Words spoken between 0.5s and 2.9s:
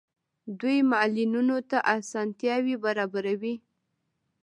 دوی معلولینو ته اسانتیاوې